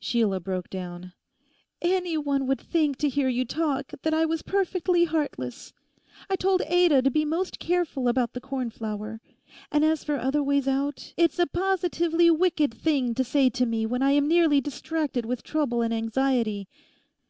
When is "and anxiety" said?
15.82-16.66